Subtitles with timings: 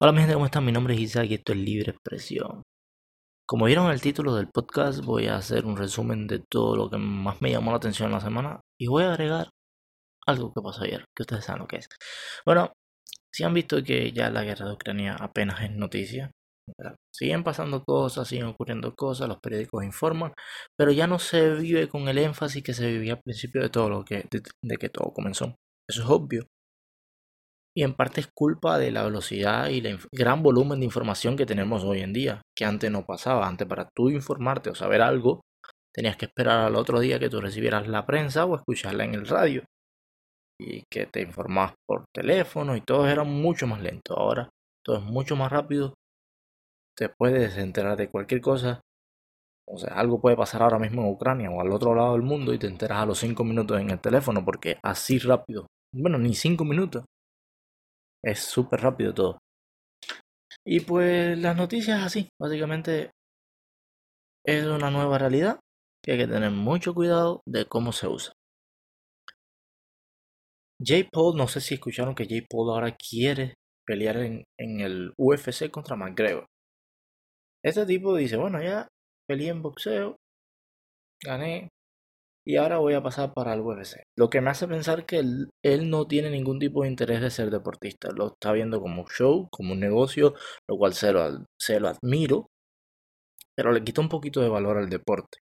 [0.00, 0.64] Hola mi gente, ¿cómo están?
[0.64, 2.62] Mi nombre es Isaac y esto es Libre Expresión.
[3.46, 6.96] Como vieron el título del podcast, voy a hacer un resumen de todo lo que
[6.96, 9.50] más me llamó la atención en la semana y voy a agregar
[10.26, 11.88] algo que pasó ayer, que ustedes saben lo que es.
[12.46, 12.72] Bueno,
[13.32, 16.30] si han visto que ya la guerra de Ucrania apenas es noticia,
[17.12, 20.32] siguen pasando cosas, siguen ocurriendo cosas, los periódicos informan,
[20.76, 23.90] pero ya no se vive con el énfasis que se vivía al principio de todo
[23.90, 25.56] lo que, de que todo comenzó.
[25.88, 26.46] Eso es obvio.
[27.74, 31.46] Y en parte es culpa de la velocidad y el gran volumen de información que
[31.46, 33.46] tenemos hoy en día, que antes no pasaba.
[33.46, 35.40] Antes para tú informarte o saber algo,
[35.94, 39.26] tenías que esperar al otro día que tú recibieras la prensa o escucharla en el
[39.26, 39.64] radio.
[40.60, 44.18] Y que te informás por teléfono y todo era mucho más lento.
[44.18, 44.50] Ahora
[44.84, 45.94] todo es mucho más rápido.
[46.94, 48.82] Te puedes enterar de cualquier cosa.
[49.66, 52.52] O sea, algo puede pasar ahora mismo en Ucrania o al otro lado del mundo
[52.52, 55.66] y te enteras a los 5 minutos en el teléfono porque así rápido.
[55.94, 57.04] Bueno, ni 5 minutos
[58.24, 59.38] es súper rápido todo.
[60.64, 63.10] Y pues las noticias así, básicamente
[64.44, 65.60] es una nueva realidad
[66.04, 68.32] que hay que tener mucho cuidado de cómo se usa.
[70.84, 73.54] Jay Paul, no sé si escucharon que Jay Paul ahora quiere
[73.86, 76.46] pelear en, en el UFC contra McGregor.
[77.64, 78.88] Este tipo dice, bueno, ya
[79.28, 80.16] peleé en boxeo,
[81.24, 81.68] gané,
[82.44, 84.02] y ahora voy a pasar para el UFC.
[84.16, 87.50] Lo que me hace pensar que él, no tiene ningún tipo de interés de ser
[87.50, 88.10] deportista.
[88.12, 90.34] Lo está viendo como un show, como un negocio,
[90.68, 92.48] lo cual se lo, se lo admiro.
[93.56, 95.38] Pero le quita un poquito de valor al deporte.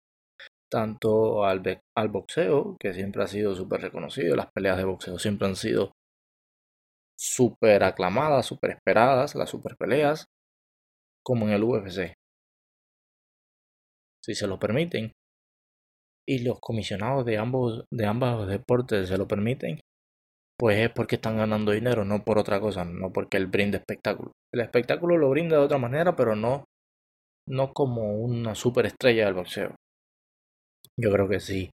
[0.70, 1.62] Tanto al,
[1.96, 4.36] al boxeo, que siempre ha sido súper reconocido.
[4.36, 5.92] Las peleas de boxeo siempre han sido
[7.18, 10.26] súper aclamadas, súper esperadas, las super peleas.
[11.24, 12.14] Como en el UFC.
[14.22, 15.12] Si se lo permiten,
[16.30, 19.80] y los comisionados de ambos, de ambos deportes se lo permiten,
[20.56, 24.30] pues es porque están ganando dinero, no por otra cosa, no porque él brinda espectáculo.
[24.54, 26.66] El espectáculo lo brinda de otra manera, pero no,
[27.48, 29.74] no como una superestrella del boxeo.
[30.96, 31.70] Yo creo que sí.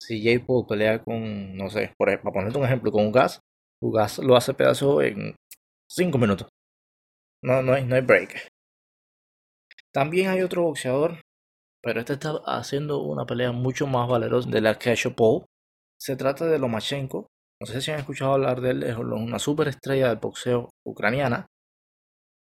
[0.00, 3.40] Si Jay Paul pelea con, no sé, por, para ponerte un ejemplo, con gas,
[3.82, 5.34] gas lo hace pedazo en
[5.90, 6.48] 5 minutos.
[7.42, 8.46] No, no hay, no hay break.
[9.92, 11.18] También hay otro boxeador
[11.82, 15.44] pero este está haciendo una pelea mucho más valerosa de la que ha hecho Paul.
[16.00, 17.28] Se trata de Lomachenko.
[17.60, 21.46] No sé si han escuchado hablar de él, es una superestrella del boxeo ucraniana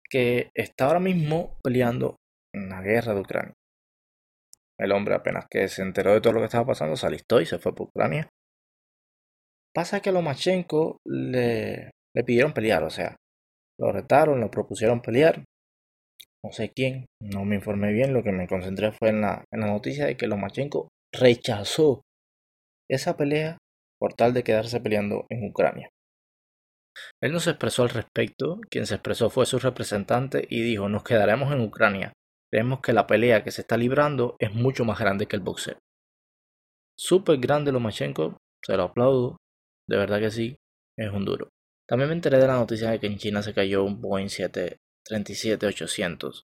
[0.08, 2.16] que está ahora mismo peleando
[2.54, 3.54] en la guerra de Ucrania.
[4.78, 7.46] El hombre apenas que se enteró de todo lo que estaba pasando se alistó y
[7.46, 8.28] se fue por Ucrania.
[9.74, 13.16] Pasa que a Lomachenko le, le pidieron pelear, o sea,
[13.80, 15.44] lo retaron, lo propusieron pelear
[16.44, 19.60] no sé quién, no me informé bien, lo que me concentré fue en la, en
[19.60, 22.02] la noticia de que Lomachenko rechazó
[22.90, 23.58] esa pelea
[24.00, 25.88] por tal de quedarse peleando en Ucrania.
[27.22, 31.04] Él no se expresó al respecto, quien se expresó fue su representante y dijo nos
[31.04, 32.12] quedaremos en Ucrania,
[32.50, 35.78] creemos que la pelea que se está librando es mucho más grande que el boxeo.
[36.98, 39.36] Súper grande Lomachenko, se lo aplaudo,
[39.88, 40.56] de verdad que sí,
[40.98, 41.48] es un duro.
[41.88, 44.78] También me enteré de la noticia de que en China se cayó un Boeing 7
[45.04, 46.44] 37800.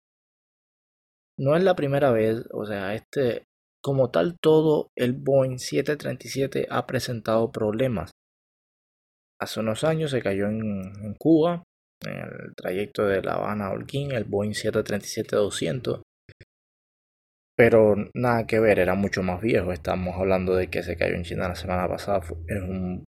[1.38, 3.46] No es la primera vez, o sea, este,
[3.84, 8.12] como tal todo el Boeing 737 ha presentado problemas.
[9.40, 11.64] Hace unos años se cayó en, Cuba,
[12.06, 16.02] en el trayecto de La Habana a Holguín, el Boeing 737-200.
[17.58, 19.72] Pero nada que ver, era mucho más viejo.
[19.72, 22.20] Estamos hablando de que se cayó en China la semana pasada.
[22.48, 23.06] Es un,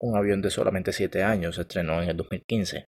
[0.00, 2.86] un avión de solamente 7 años, se estrenó en el 2015.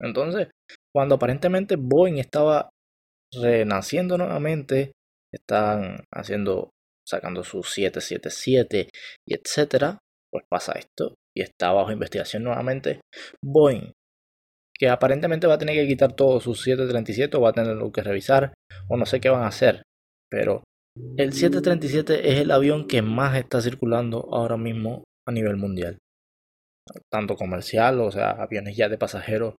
[0.00, 0.48] Entonces,
[0.94, 2.70] cuando aparentemente Boeing estaba
[3.32, 4.92] renaciendo nuevamente,
[5.32, 6.70] están haciendo,
[7.06, 8.88] sacando su 777
[9.26, 9.98] y etcétera,
[10.30, 13.00] pues pasa esto y está bajo investigación nuevamente
[13.42, 13.92] Boeing,
[14.74, 18.02] que aparentemente va a tener que quitar todos sus 737 o va a tener que
[18.02, 18.54] revisar
[18.88, 19.82] o no sé qué van a hacer,
[20.30, 20.62] pero
[21.16, 25.98] el 737 es el avión que más está circulando ahora mismo a nivel mundial,
[27.10, 29.54] tanto comercial, o sea, aviones ya de pasajeros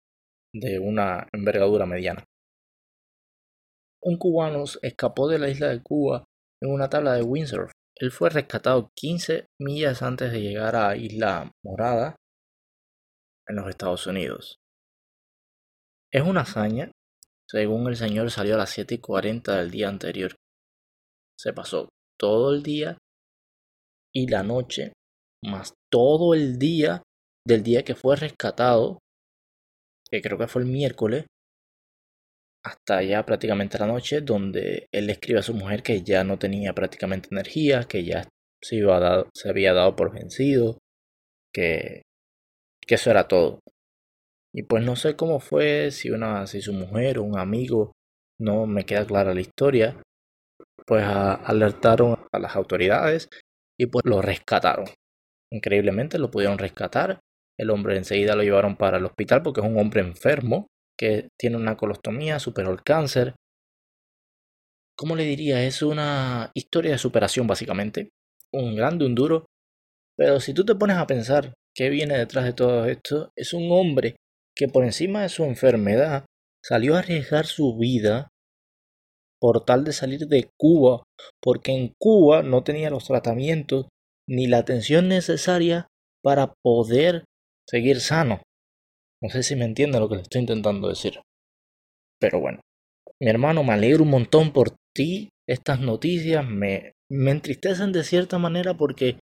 [0.52, 2.24] de una envergadura mediana.
[4.02, 6.24] Un cubano escapó de la isla de Cuba
[6.62, 7.70] en una tabla de windsurf.
[7.96, 12.16] Él fue rescatado 15 millas antes de llegar a Isla Morada
[13.46, 14.56] en los Estados Unidos.
[16.10, 16.90] Es una hazaña.
[17.46, 20.34] Según el señor salió a las 7 y 40 del día anterior.
[21.38, 21.88] Se pasó
[22.18, 22.96] todo el día
[24.14, 24.92] y la noche,
[25.44, 27.02] más todo el día
[27.46, 28.98] del día que fue rescatado
[30.10, 31.26] que creo que fue el miércoles,
[32.64, 36.38] hasta ya prácticamente la noche, donde él le escribe a su mujer que ya no
[36.38, 38.28] tenía prácticamente energía, que ya
[38.62, 40.78] se, iba se había dado por vencido,
[41.52, 42.02] que,
[42.86, 43.60] que eso era todo.
[44.52, 47.92] Y pues no sé cómo fue, si una, si su mujer o un amigo,
[48.38, 50.02] no me queda clara la historia,
[50.86, 53.28] pues alertaron a las autoridades
[53.78, 54.86] y pues lo rescataron.
[55.52, 57.20] Increíblemente lo pudieron rescatar.
[57.60, 60.68] El hombre enseguida lo llevaron para el hospital porque es un hombre enfermo
[60.98, 63.34] que tiene una colostomía, superó el cáncer.
[64.96, 65.62] ¿Cómo le diría?
[65.62, 68.12] Es una historia de superación básicamente.
[68.50, 69.44] Un grande, un duro.
[70.16, 73.70] Pero si tú te pones a pensar qué viene detrás de todo esto, es un
[73.70, 74.16] hombre
[74.56, 76.24] que por encima de su enfermedad
[76.64, 78.28] salió a arriesgar su vida
[79.38, 81.02] por tal de salir de Cuba,
[81.42, 83.88] porque en Cuba no tenía los tratamientos
[84.26, 85.88] ni la atención necesaria
[86.22, 87.24] para poder
[87.70, 88.42] seguir sano.
[89.22, 91.20] No sé si me entiende lo que le estoy intentando decir.
[92.18, 92.60] Pero bueno,
[93.20, 95.28] mi hermano, me alegro un montón por ti.
[95.48, 99.18] Estas noticias me, me entristecen de cierta manera porque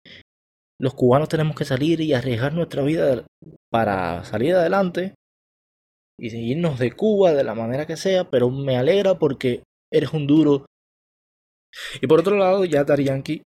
[0.80, 3.26] los cubanos tenemos que salir y arriesgar nuestra vida
[3.72, 5.16] para salir adelante
[6.20, 10.28] y seguirnos de Cuba de la manera que sea, pero me alegra porque eres un
[10.28, 10.66] duro.
[12.02, 13.42] Y por otro lado, ya Daddy Yankee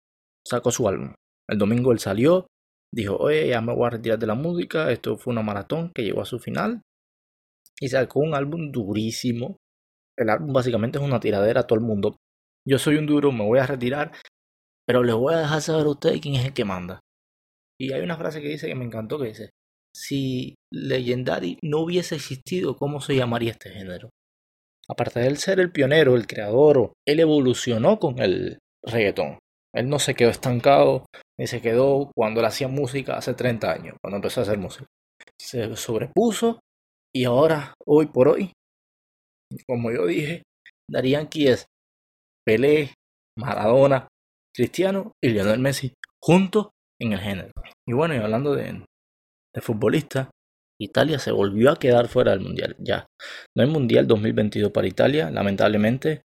[0.45, 1.13] sacó su álbum.
[1.49, 2.47] El domingo él salió,
[2.93, 6.03] dijo, oye, ya me voy a retirar de la música, esto fue una maratón que
[6.03, 6.81] llegó a su final.
[7.79, 9.57] Y sacó un álbum durísimo.
[10.17, 12.17] El álbum básicamente es una tiradera a todo el mundo.
[12.67, 14.11] Yo soy un duro, me voy a retirar,
[14.87, 16.99] pero les voy a dejar saber a ustedes quién es el que manda.
[17.79, 19.51] Y hay una frase que dice que me encantó que dice,
[19.95, 24.09] si Legendary no hubiese existido, ¿cómo se llamaría este género?
[24.89, 29.39] Aparte de él ser el pionero, el creador, él evolucionó con el reggaetón.
[29.75, 31.05] Él no se quedó estancado,
[31.39, 34.87] ni se quedó cuando él hacía música hace 30 años, cuando empezó a hacer música.
[35.39, 36.59] Se sobrepuso
[37.15, 38.51] y ahora, hoy por hoy,
[39.67, 40.43] como yo dije,
[40.89, 41.65] Darían es
[42.45, 42.93] Pelé,
[43.37, 44.07] Maradona,
[44.55, 45.93] Cristiano y Lionel Messi
[46.23, 46.69] juntos
[46.99, 47.51] en el género.
[47.87, 48.83] Y bueno, y hablando de,
[49.53, 50.31] de futbolista,
[50.79, 52.75] Italia se volvió a quedar fuera del Mundial.
[52.79, 53.07] Ya,
[53.55, 56.21] no hay Mundial 2022 para Italia, lamentablemente.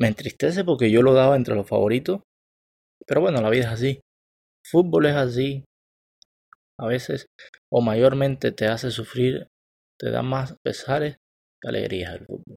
[0.00, 2.20] Me entristece porque yo lo daba entre los favoritos.
[3.06, 4.00] Pero bueno, la vida es así.
[4.70, 5.64] Fútbol es así.
[6.78, 7.26] A veces
[7.72, 9.48] o mayormente te hace sufrir,
[9.98, 11.16] te da más pesares
[11.60, 12.56] que alegrías el fútbol.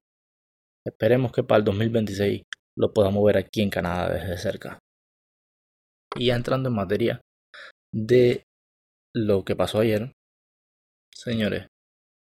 [0.86, 2.42] Esperemos que para el 2026
[2.76, 4.78] lo podamos ver aquí en Canadá desde cerca.
[6.16, 7.20] Y ya entrando en materia
[7.92, 8.44] de
[9.14, 10.12] lo que pasó ayer,
[11.14, 11.66] señores,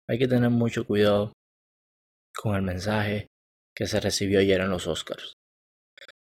[0.09, 1.33] hay que tener mucho cuidado
[2.35, 3.27] con el mensaje
[3.75, 5.35] que se recibió ayer en los Oscars.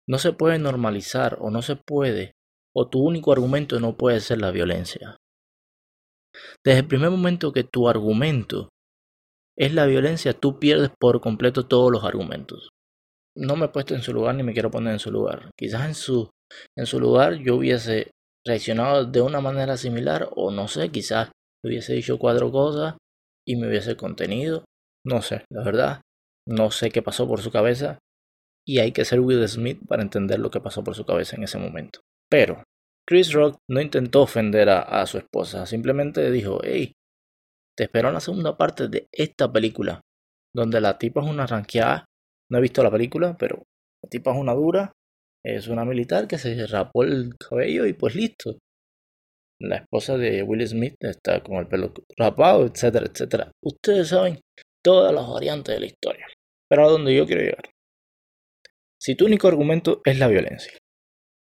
[0.09, 2.33] No se puede normalizar o no se puede,
[2.75, 5.17] o tu único argumento no puede ser la violencia.
[6.63, 8.69] Desde el primer momento que tu argumento
[9.57, 12.69] es la violencia, tú pierdes por completo todos los argumentos.
[13.35, 15.51] No me he puesto en su lugar ni me quiero poner en su lugar.
[15.57, 16.29] Quizás en su,
[16.77, 18.11] en su lugar yo hubiese
[18.45, 21.31] reaccionado de una manera similar o no sé, quizás
[21.63, 22.95] hubiese dicho cuatro cosas
[23.45, 24.65] y me hubiese contenido.
[25.05, 26.01] No sé, la verdad,
[26.47, 27.99] no sé qué pasó por su cabeza
[28.65, 31.43] y hay que ser Will Smith para entender lo que pasó por su cabeza en
[31.43, 32.01] ese momento.
[32.31, 32.63] Pero
[33.05, 36.93] Chris Rock no intentó ofender a, su esposa, simplemente dijo, hey,
[37.77, 40.01] te espero en la segunda parte de esta película,
[40.55, 42.05] donde la tipa es una ranqueada.
[42.49, 43.63] No he visto la película, pero
[44.03, 44.93] la tipa es una dura
[45.43, 48.59] es una militar que se rapó el cabello y pues listo.
[49.59, 53.51] La esposa de Will Smith está con el pelo rapado, etcétera, etcétera.
[53.63, 54.39] Ustedes saben
[54.83, 56.27] todas las variantes de la historia.
[56.69, 57.69] Pero a donde yo quiero llegar.
[58.99, 60.73] Si tu único argumento es la violencia,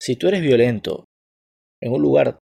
[0.00, 1.04] si tú eres violento
[1.82, 2.38] en un lugar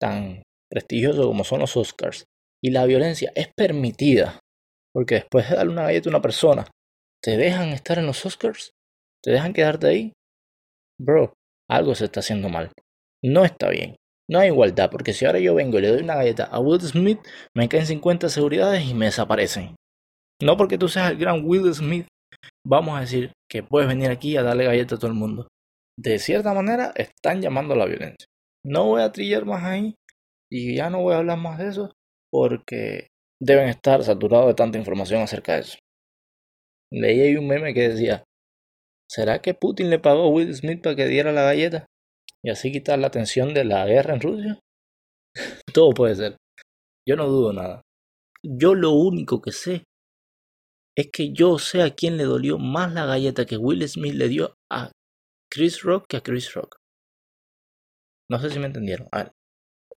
[0.00, 2.24] tan prestigioso como son los Oscars
[2.62, 4.40] y la violencia es permitida,
[4.92, 6.66] porque después de darle una galleta a una persona,
[7.22, 8.72] te dejan estar en los Oscars,
[9.22, 10.12] te dejan quedarte ahí,
[10.98, 11.34] bro,
[11.70, 12.72] algo se está haciendo mal.
[13.22, 13.96] No está bien.
[14.30, 16.80] No hay igualdad, porque si ahora yo vengo y le doy una galleta a Will
[16.80, 17.20] Smith,
[17.54, 19.76] me caen 50 seguridades y me desaparecen.
[20.42, 22.06] No porque tú seas el gran Will Smith,
[22.66, 25.48] vamos a decir que puedes venir aquí a darle galleta a todo el mundo.
[25.96, 28.26] De cierta manera, están llamando a la violencia.
[28.64, 29.94] No voy a trillar más ahí
[30.50, 31.92] y ya no voy a hablar más de eso
[32.30, 33.08] porque
[33.40, 35.78] deben estar saturados de tanta información acerca de eso.
[36.92, 38.24] Leí ahí un meme que decía,
[39.08, 41.86] ¿Será que Putin le pagó a Will Smith para que diera la galleta?
[42.42, 44.60] Y así quitar la atención de la guerra en Rusia.
[45.74, 46.36] Todo puede ser.
[47.06, 47.82] Yo no dudo nada.
[48.42, 49.84] Yo lo único que sé
[50.96, 54.28] es que yo sé a quién le dolió más la galleta que Will Smith le
[54.28, 54.90] dio a
[55.54, 56.76] Chris Rock que a Chris Rock.
[58.28, 59.08] No sé si me entendieron.
[59.12, 59.32] A ver,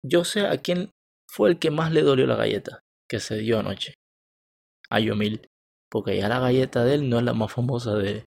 [0.03, 0.91] yo sé a quién
[1.27, 3.95] fue el que más le dolió la galleta que se dio anoche.
[4.91, 5.47] A Yomil.
[5.89, 8.25] Porque ya la galleta de él no es la más famosa de,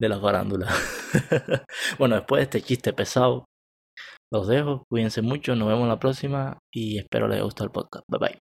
[0.00, 0.68] de la farándula.
[1.98, 3.46] bueno, después de este chiste pesado,
[4.30, 4.84] los dejo.
[4.90, 5.56] Cuídense mucho.
[5.56, 8.04] Nos vemos la próxima y espero les haya gustado el podcast.
[8.08, 8.45] Bye bye.